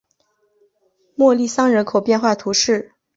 [1.13, 2.95] 穆利桑人口变化图示